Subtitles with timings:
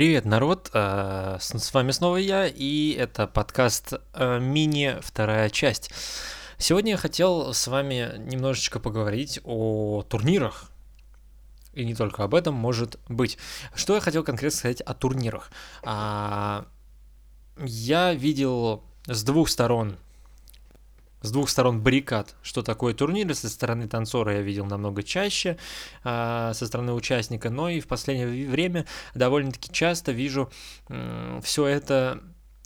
[0.00, 0.70] Привет, народ!
[0.72, 4.96] Э, с вами снова я, и это подкаст э, «Мини.
[5.02, 5.90] Вторая часть».
[6.56, 10.70] Сегодня я хотел с вами немножечко поговорить о турнирах,
[11.74, 13.36] и не только об этом, может быть.
[13.74, 15.50] Что я хотел конкретно сказать о турнирах?
[15.82, 16.64] А,
[17.58, 19.98] я видел с двух сторон
[21.22, 23.34] с двух сторон баррикад, что такое турниры.
[23.34, 25.58] Со стороны танцора я видел намного чаще,
[26.04, 30.50] э, со стороны участника, но и в последнее время довольно-таки часто вижу
[31.42, 32.20] все это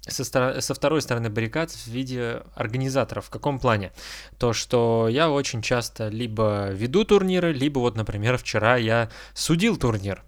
[0.07, 3.27] со, со второй стороны баррикад в виде организаторов.
[3.27, 3.93] В каком плане?
[4.39, 10.23] То, что я очень часто либо веду турниры, либо вот, например, вчера я судил турнир.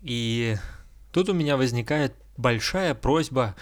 [0.00, 0.56] И
[1.12, 3.56] тут у меня возникает большая просьба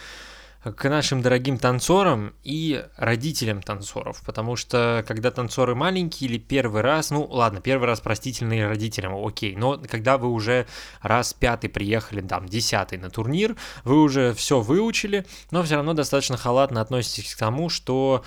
[0.74, 7.10] к нашим дорогим танцорам и родителям танцоров, потому что когда танцоры маленькие или первый раз,
[7.10, 10.66] ну ладно, первый раз простительные родителям, окей, но когда вы уже
[11.02, 16.36] раз пятый приехали, там, десятый на турнир, вы уже все выучили, но все равно достаточно
[16.36, 18.24] халатно относитесь к тому, что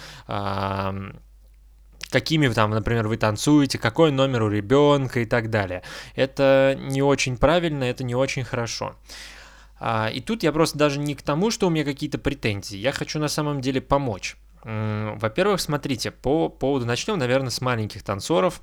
[2.10, 5.84] какими там, например, вы танцуете, какой номер у ребенка и так далее.
[6.16, 8.96] Это не очень правильно, это не очень хорошо.
[9.82, 12.78] И тут я просто даже не к тому, что у меня какие-то претензии.
[12.78, 14.36] Я хочу на самом деле помочь.
[14.64, 18.62] Во-первых, смотрите, по поводу начнем, наверное, с маленьких танцоров,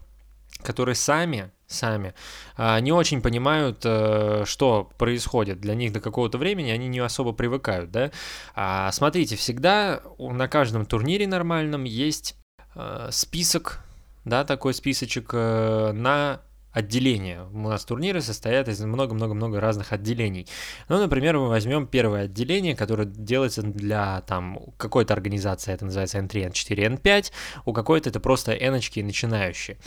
[0.63, 2.15] которые сами, сами
[2.57, 5.61] а, не очень понимают, э, что происходит.
[5.61, 8.11] Для них до какого-то времени они не особо привыкают, да.
[8.55, 12.37] А, смотрите, всегда на каждом турнире нормальном есть
[12.75, 13.81] э, список,
[14.25, 16.41] да, такой списочек э, на
[16.77, 17.43] отделения.
[17.55, 20.47] У нас турниры состоят из много-много-много разных отделений.
[20.91, 26.51] Ну, например, мы возьмем первое отделение, которое делается для там какой-то организации, это называется N3,
[26.51, 27.33] N4, N5,
[27.65, 29.79] у какой-то это просто n начинающие.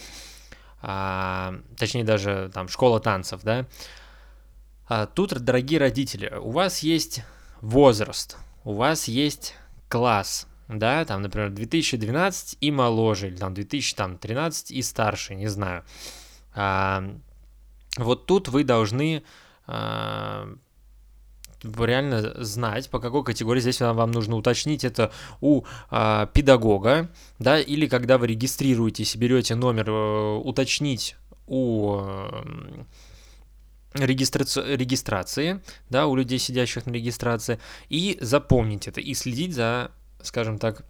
[0.81, 3.67] А, точнее, даже там школа танцев, да.
[4.87, 7.21] А, тут, дорогие родители, у вас есть
[7.61, 9.53] возраст, у вас есть
[9.89, 15.83] класс, да, там, например, 2012 и моложе, или там 2013 и старше, не знаю.
[16.53, 17.03] А,
[17.97, 19.23] вот тут вы должны
[19.67, 20.47] а,
[21.63, 25.11] реально знать, по какой категории здесь вам нужно уточнить это
[25.41, 31.15] у а, педагога, да, или когда вы регистрируетесь, берете номер, э, уточнить
[31.47, 32.83] у э,
[33.93, 34.63] регистраци...
[34.75, 40.85] регистрации, да, у людей, сидящих на регистрации, и запомнить это, и следить за, скажем так,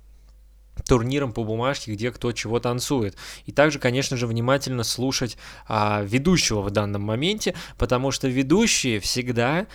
[0.87, 3.15] турниром по бумажке, где кто чего танцует.
[3.45, 9.67] И также, конечно же, внимательно слушать а, ведущего в данном моменте, потому что ведущие всегда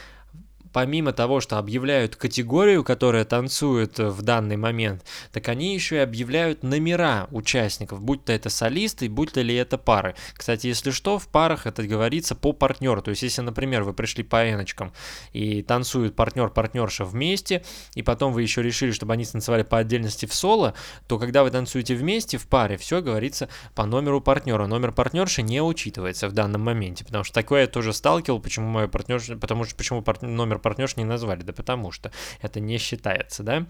[0.75, 6.65] помимо того, что объявляют категорию, которая танцует в данный момент, так они еще и объявляют
[6.65, 10.17] номера участников, будь то это солисты, будь то ли это пары.
[10.35, 13.03] Кстати, если что, в парах это говорится по партнеру.
[13.03, 14.93] То есть, если, например, вы пришли по эночкам
[15.33, 17.65] и танцуют партнер-партнерша вместе,
[17.95, 20.75] и потом вы еще решили, чтобы они танцевали по отдельности в соло,
[21.07, 24.67] то когда вы танцуете вместе в паре, все говорится по номеру партнера.
[24.67, 28.89] Номер партнерши не учитывается в данном моменте, потому что такое я тоже сталкивал, почему мой
[28.89, 31.43] партнер, потому что почему партнер, номер партнерш не назвали?
[31.43, 32.11] Да потому что
[32.41, 33.67] это не считается, да?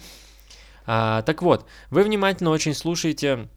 [0.87, 3.49] А, так вот, вы внимательно очень слушаете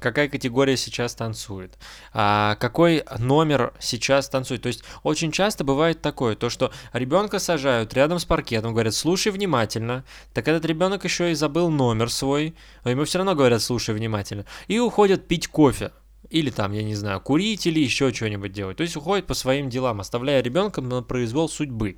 [0.00, 1.78] какая категория сейчас танцует,
[2.12, 4.62] а, какой номер сейчас танцует.
[4.62, 9.30] То есть очень часто бывает такое, то что ребенка сажают рядом с паркетом, говорят, слушай
[9.30, 13.94] внимательно, так этот ребенок еще и забыл номер свой, но ему все равно говорят, слушай
[13.94, 15.92] внимательно, и уходят пить кофе
[16.30, 18.76] или там, я не знаю, курить или еще что-нибудь делать.
[18.76, 21.96] То есть уходит по своим делам, оставляя ребенка на произвол судьбы,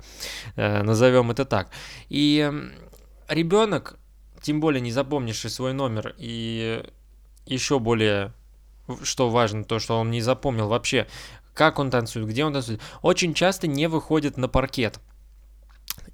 [0.55, 1.69] э, назовем это так.
[2.09, 2.51] И
[3.29, 3.97] ребенок,
[4.41, 6.83] тем более не запомнивший свой номер и
[7.45, 8.33] еще более,
[9.03, 11.07] что важно, то, что он не запомнил вообще,
[11.53, 14.99] как он танцует, где он танцует, очень часто не выходит на паркет.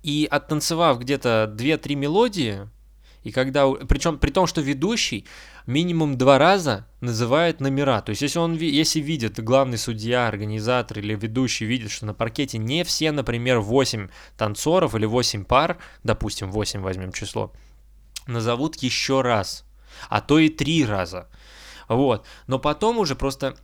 [0.03, 2.69] И оттанцевав где-то 2-3 мелодии,
[3.23, 5.25] и когда, причем при том, что ведущий
[5.65, 8.01] минимум два раза называет номера.
[8.01, 12.57] То есть, если он, если видит главный судья, организатор или ведущий видит, что на паркете
[12.57, 17.51] не все, например, 8 танцоров или 8 пар, допустим, 8 возьмем число,
[18.25, 19.65] назовут еще раз,
[20.09, 21.27] а то и три раза.
[21.89, 22.25] Вот.
[22.47, 23.57] Но потом уже просто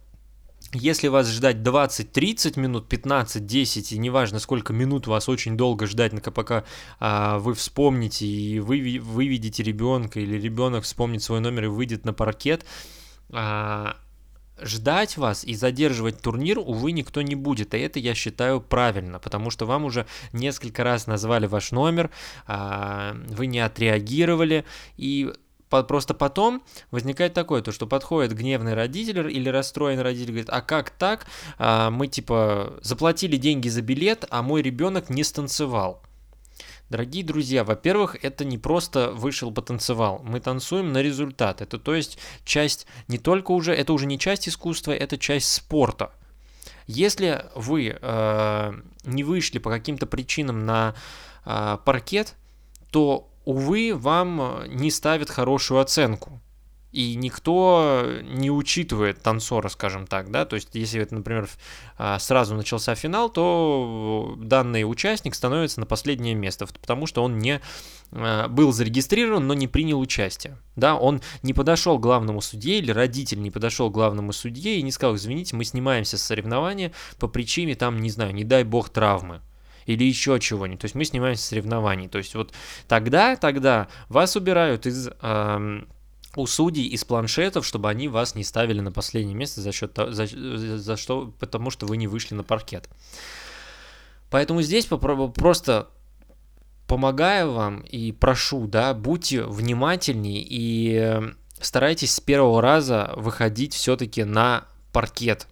[0.75, 6.63] если вас ждать 20-30 минут, 15-10, и неважно сколько минут вас очень долго ждать, пока
[7.00, 12.13] а, вы вспомните и вы выведете ребенка, или ребенок вспомнит свой номер и выйдет на
[12.13, 12.66] паркет,
[13.31, 13.95] а,
[14.62, 17.74] ждать вас и задерживать турнир, увы, никто не будет.
[17.74, 22.10] И это я считаю правильно, потому что вам уже несколько раз назвали ваш номер,
[22.48, 24.66] а, вы не отреагировали,
[24.98, 25.33] и
[25.83, 30.89] просто потом возникает такое, то что подходит гневный родитель или расстроенный родитель, говорит, а как
[30.89, 31.27] так?
[31.57, 36.01] А, мы типа заплатили деньги за билет, а мой ребенок не станцевал.
[36.89, 41.62] Дорогие друзья, во-первых, это не просто вышел потанцевал, мы танцуем на результат.
[41.62, 46.12] Это то есть часть не только уже, это уже не часть искусства, это часть спорта.
[46.86, 48.74] Если вы э,
[49.04, 50.94] не вышли по каким-то причинам на
[51.44, 52.36] э, паркет,
[52.92, 56.42] то, увы, вам не ставят хорошую оценку.
[56.96, 61.50] И никто не учитывает танцора, скажем так, да, то есть если например,
[61.98, 67.60] а, сразу начался финал, то данный участник становится на последнее место, потому что он не
[68.14, 72.92] а, был зарегистрирован, но не принял участие, да, он не подошел к главному судье или
[72.92, 77.28] родитель не подошел к главному судье и не сказал, извините, мы снимаемся с соревнования по
[77.28, 79.42] причине там, не знаю, не дай бог травмы,
[79.86, 80.82] или еще чего-нибудь.
[80.82, 82.08] То есть мы снимаемся с соревнований.
[82.08, 82.54] То есть вот
[82.88, 85.82] тогда, тогда вас убирают из э,
[86.36, 90.28] у судей из планшетов, чтобы они вас не ставили на последнее место за счет за,
[90.28, 92.90] за что, потому что вы не вышли на паркет.
[94.30, 95.88] Поэтому здесь попробую просто
[96.88, 104.66] помогаю вам и прошу, да, будьте внимательнее и старайтесь с первого раза выходить все-таки на
[104.92, 105.48] паркет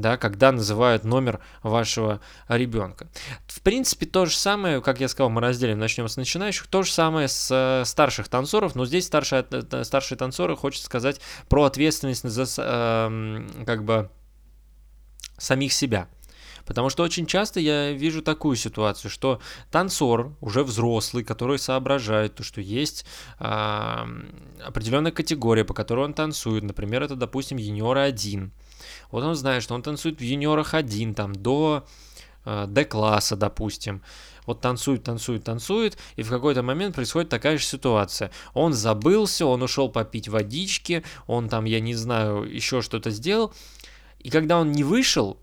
[0.00, 3.08] да, когда называют номер вашего ребенка.
[3.46, 6.92] В принципе, то же самое, как я сказал, мы разделим, начнем с начинающих, то же
[6.92, 12.28] самое с э, старших танцоров, но здесь старшие, э, старшие танцоры хочется сказать про ответственность
[12.28, 14.10] за, э, как бы,
[15.38, 16.08] самих себя.
[16.68, 19.40] Потому что очень часто я вижу такую ситуацию, что
[19.70, 23.06] танцор, уже взрослый, который соображает, то, что есть
[23.38, 24.06] э,
[24.62, 28.52] определенная категория, по которой он танцует, например, это, допустим, юниоры 1,
[29.10, 31.86] вот он знает, что он танцует в юниорах один, там, до
[32.44, 34.02] э, D-класса, допустим.
[34.46, 38.30] Вот танцует, танцует, танцует, и в какой-то момент происходит такая же ситуация.
[38.54, 43.52] Он забылся, он ушел попить водички, он там, я не знаю, еще что-то сделал.
[44.18, 45.38] И когда он не вышел,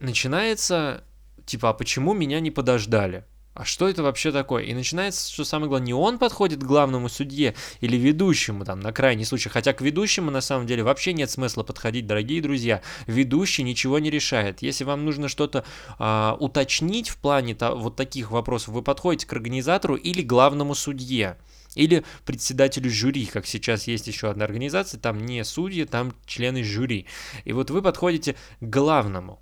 [0.00, 1.04] начинается,
[1.44, 3.24] типа, а почему меня не подождали?
[3.54, 4.64] А что это вообще такое?
[4.64, 8.92] И начинается, что самое главное, не он подходит к главному судье или ведущему, там, на
[8.92, 9.48] крайний случай.
[9.48, 12.82] Хотя к ведущему, на самом деле, вообще нет смысла подходить, дорогие друзья.
[13.06, 14.60] Ведущий ничего не решает.
[14.60, 15.64] Если вам нужно что-то
[15.98, 21.38] а, уточнить в плане та, вот таких вопросов, вы подходите к организатору или главному судье.
[21.76, 27.06] Или председателю жюри, как сейчас есть еще одна организация, там не судьи, там члены жюри.
[27.44, 29.40] И вот вы подходите к главному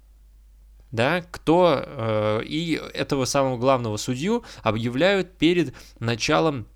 [0.92, 6.66] да, кто э, и этого самого главного судью объявляют перед началом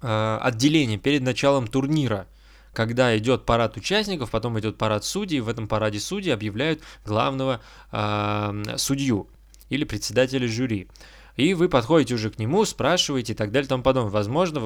[0.00, 2.26] э, отделения, перед началом турнира.
[2.72, 7.60] Когда идет парад участников, потом идет парад судей, в этом параде судей объявляют главного
[7.92, 9.28] э, судью
[9.68, 10.88] или председателя жюри.
[11.36, 14.10] И вы подходите уже к нему, спрашиваете и так далее и тому подобное.
[14.10, 14.58] Возможно,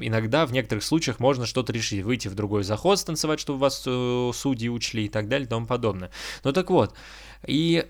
[0.00, 4.30] иногда в некоторых случаях можно что-то решить, выйти в другой заход, станцевать, чтобы вас э,
[4.34, 6.10] судьи учли и так далее и тому подобное.
[6.44, 6.94] Ну так вот,
[7.46, 7.86] и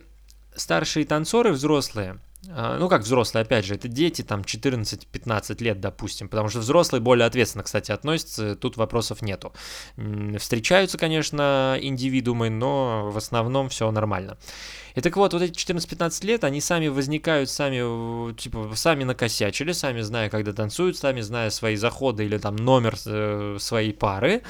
[0.60, 2.18] старшие танцоры, взрослые,
[2.48, 7.02] а, ну как взрослые, опять же, это дети, там 14-15 лет, допустим, потому что взрослые
[7.02, 9.52] более ответственно, кстати, относятся, тут вопросов нету.
[10.38, 14.38] Встречаются, конечно, индивидуумы, но в основном все нормально.
[14.94, 20.00] И так вот, вот эти 14-15 лет, они сами возникают, сами, типа, сами накосячили, сами
[20.00, 24.42] зная, когда танцуют, сами зная свои заходы или там номер э, своей пары,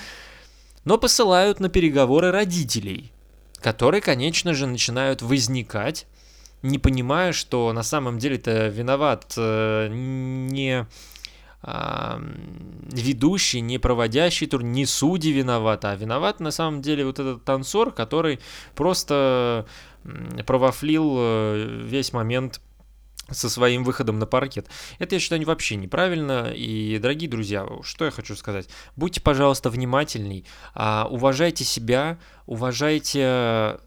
[0.85, 3.13] но посылают на переговоры родителей,
[3.61, 6.07] которые, конечно же, начинают возникать,
[6.63, 10.87] не понимая, что на самом деле это виноват э, не
[11.63, 12.23] э,
[12.93, 17.93] ведущий, не проводящий тур, не судьи виноват, а виноват на самом деле вот этот танцор,
[17.93, 18.41] который
[18.75, 19.67] просто
[20.47, 22.61] провафлил э, весь момент
[23.31, 24.69] со своим выходом на паркет.
[24.99, 26.53] Это, я считаю, вообще неправильно.
[26.55, 28.69] И, дорогие друзья, что я хочу сказать?
[28.97, 30.45] Будьте, пожалуйста, внимательней,
[30.75, 33.79] а, уважайте себя, уважайте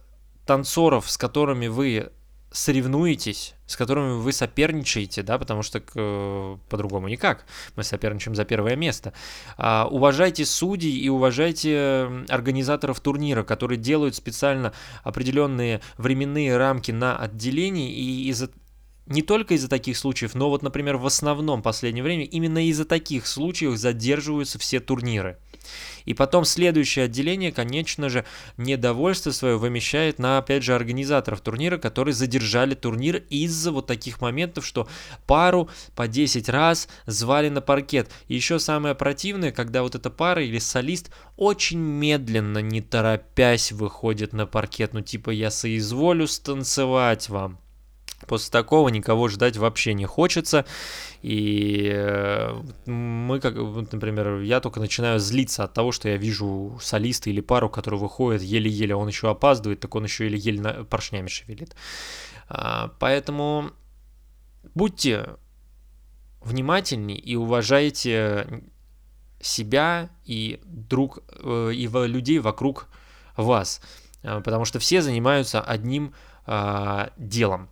[0.45, 2.11] танцоров, с которыми вы
[2.53, 7.45] соревнуетесь, с которыми вы соперничаете, да, потому что э, по-другому никак.
[7.75, 9.13] Мы соперничаем за первое место.
[9.57, 14.71] А, уважайте судей и уважайте организаторов турнира, которые делают специально
[15.03, 18.51] определенные временные рамки на отделении, и из-за
[19.05, 22.85] не только из-за таких случаев, но вот, например, в основном в последнее время именно из-за
[22.85, 25.37] таких случаев задерживаются все турниры.
[26.05, 28.25] И потом следующее отделение, конечно же,
[28.57, 34.65] недовольство свое вымещает на, опять же, организаторов турнира, которые задержали турнир из-за вот таких моментов,
[34.65, 34.87] что
[35.25, 38.09] пару по 10 раз звали на паркет.
[38.27, 44.33] И еще самое противное, когда вот эта пара или солист очень медленно, не торопясь, выходит
[44.33, 44.93] на паркет.
[44.93, 47.59] Ну, типа, я соизволю станцевать вам
[48.27, 50.65] После такого никого ждать вообще не хочется.
[51.21, 57.29] И э, мы, как, например, я только начинаю злиться от того, что я вижу солиста
[57.29, 61.75] или пару, который выходит еле-еле, он еще опаздывает, так он еще еле-еле поршнями шевелит.
[62.49, 63.71] А, поэтому
[64.75, 65.37] будьте
[66.41, 68.63] внимательнее и уважайте
[69.41, 72.87] себя и друг э, и людей вокруг
[73.35, 73.81] вас,
[74.23, 76.13] а, потому что все занимаются одним
[76.45, 77.69] э, делом.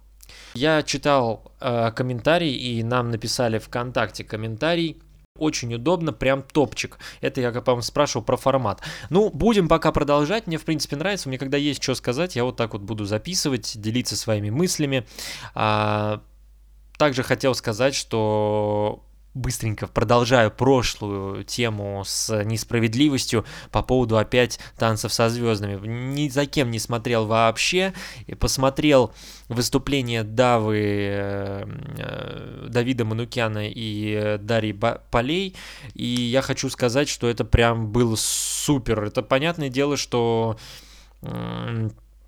[0.54, 5.02] Я читал э, комментарий, и нам написали ВКонтакте комментарий.
[5.38, 7.00] Очень удобно, прям топчик.
[7.22, 8.82] Это я, по-моему, спрашивал про формат.
[9.10, 10.46] Ну, будем пока продолжать.
[10.46, 11.30] Мне, в принципе, нравится.
[11.30, 15.06] Мне когда есть что сказать, я вот так вот буду записывать, делиться своими мыслями.
[15.56, 16.22] А,
[16.98, 19.04] также хотел сказать, что
[19.34, 25.80] быстренько продолжаю прошлую тему с несправедливостью по поводу опять танцев со звездами.
[25.88, 27.94] Ни за кем не смотрел вообще.
[28.28, 29.14] И посмотрел
[29.48, 31.66] выступление Давы, э,
[31.98, 34.78] э, Давида Манукяна и Дарьи
[35.12, 35.56] Полей.
[35.94, 39.04] И я хочу сказать, что это прям было супер.
[39.04, 40.58] Это понятное дело, что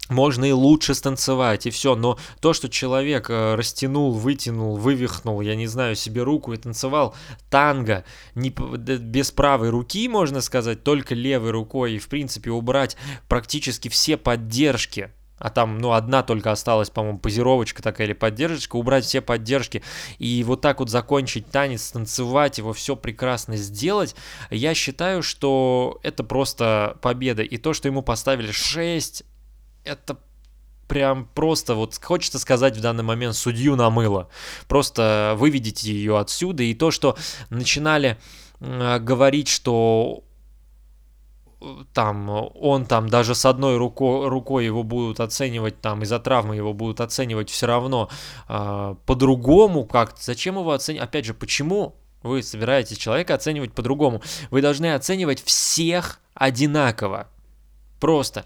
[0.10, 1.96] можно и лучше станцевать, и все.
[1.96, 7.16] Но то, что человек э, растянул, вытянул, вывихнул, я не знаю, себе руку и танцевал
[7.50, 8.04] танго
[8.36, 14.18] не, без правой руки, можно сказать, только левой рукой, и, в принципе, убрать практически все
[14.18, 15.12] поддержки,
[15.44, 19.84] а там, ну, одна только осталась, по-моему, позировочка такая или поддержка, убрать все поддержки
[20.18, 24.16] и вот так вот закончить танец, танцевать его, все прекрасно сделать,
[24.52, 27.44] я считаю, что это просто победа.
[27.44, 29.26] И то, что ему поставили 6
[29.84, 30.18] это
[30.88, 34.30] прям просто, вот хочется сказать в данный момент, судью намыло.
[34.68, 36.64] Просто выведите ее отсюда.
[36.64, 37.18] И то, что
[37.50, 38.18] начинали
[38.60, 40.24] э, говорить, что
[41.62, 46.56] э, там он там даже с одной руко, рукой его будут оценивать там из-за травмы
[46.56, 48.10] его будут оценивать все равно
[48.48, 54.22] э, по-другому как зачем его оценивать опять же почему вы собираетесь человека оценивать по-другому
[54.52, 57.28] вы должны оценивать всех одинаково
[58.00, 58.46] просто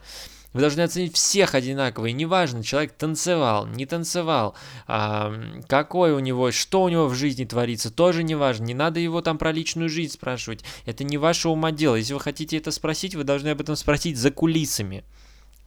[0.54, 4.56] вы должны оценить всех одинаково, и неважно, человек танцевал, не танцевал,
[4.88, 5.34] а,
[5.68, 8.66] какой у него, что у него в жизни творится, тоже неважно.
[8.66, 10.64] Не надо его там про личную жизнь спрашивать.
[10.86, 11.96] Это не ваше умодело.
[11.96, 15.04] Если вы хотите это спросить, вы должны об этом спросить за кулисами.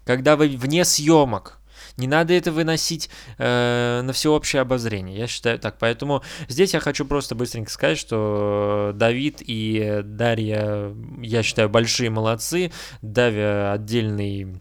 [0.05, 1.59] Когда вы вне съемок.
[1.97, 5.19] Не надо это выносить э, на всеобщее обозрение.
[5.19, 5.79] Я считаю так.
[5.79, 12.71] Поэтому здесь я хочу просто быстренько сказать, что Давид и Дарья, я считаю, большие молодцы.
[13.03, 14.61] Давя отдельный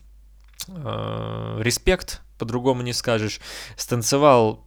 [0.68, 3.39] э, респект, по-другому не скажешь.
[3.75, 4.66] Станцевал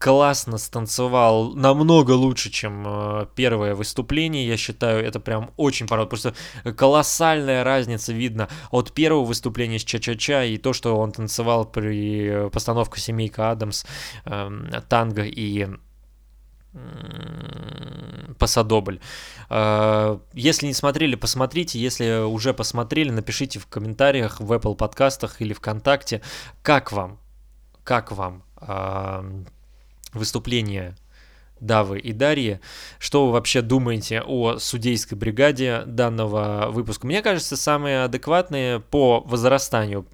[0.00, 6.72] классно станцевал, намного лучше, чем э, первое выступление, я считаю, это прям очень понравилось, просто
[6.72, 12.98] колоссальная разница видно от первого выступления с Ча-Ча-Ча и то, что он танцевал при постановке
[12.98, 13.84] Семейка Адамс,
[14.24, 14.50] э,
[14.88, 15.68] танго и
[18.38, 19.00] Пасадобль.
[19.48, 21.80] А, если не смотрели, посмотрите.
[21.80, 26.22] Если уже посмотрели, напишите в комментариях в Apple подкастах или ВКонтакте,
[26.62, 27.18] как вам,
[27.84, 28.44] как вам
[30.12, 30.96] выступление
[31.60, 32.60] Давы и Дарьи.
[32.98, 37.06] Что вы вообще думаете о судейской бригаде данного выпуска?
[37.06, 40.06] Мне кажется, самые адекватные по возрастанию,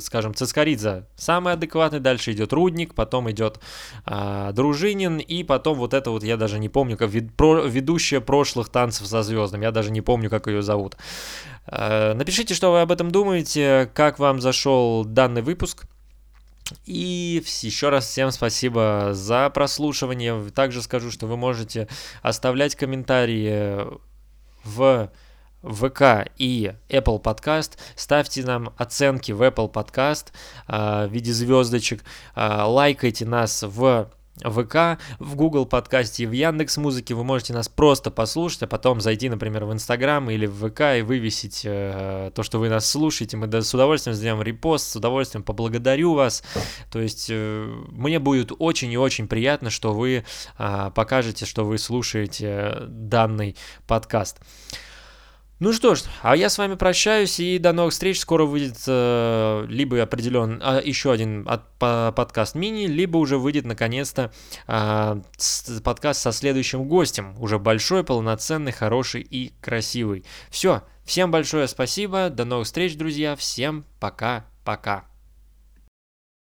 [0.00, 3.60] скажем, Цискоридзе самый адекватный, дальше идет Рудник, потом идет
[4.04, 8.20] а, Дружинин, и потом вот это вот, я даже не помню, как вед, про, ведущая
[8.20, 10.96] прошлых танцев со звездами, я даже не помню, как ее зовут.
[11.66, 15.84] А, напишите, что вы об этом думаете, как вам зашел данный выпуск.
[16.84, 20.50] И еще раз всем спасибо за прослушивание.
[20.50, 21.88] Также скажу, что вы можете
[22.22, 23.86] оставлять комментарии
[24.64, 25.10] в
[25.62, 27.78] ВК и Apple Podcast.
[27.94, 30.32] Ставьте нам оценки в Apple Podcast
[30.68, 32.04] э, в виде звездочек.
[32.34, 37.14] Э, лайкайте нас в ВК, в Google подкасте и в Яндекс Музыке.
[37.14, 41.02] Вы можете нас просто послушать, а потом зайти, например, в Инстаграм или в ВК и
[41.02, 43.36] вывесить э, то, что вы нас слушаете.
[43.36, 46.42] Мы да, с удовольствием сделаем репост, с удовольствием поблагодарю вас.
[46.90, 50.24] То есть э, мне будет очень и очень приятно, что вы
[50.58, 54.38] э, покажете, что вы слушаете данный подкаст.
[55.62, 58.18] Ну что ж, а я с вами прощаюсь и до новых встреч.
[58.18, 63.64] Скоро выйдет э, либо определен а, еще один от, по, подкаст мини, либо уже выйдет
[63.64, 64.32] наконец-то
[64.66, 67.36] э, с, подкаст со следующим гостем.
[67.38, 70.24] Уже большой, полноценный, хороший и красивый.
[70.50, 75.11] Все, всем большое спасибо, до новых встреч, друзья, всем пока-пока.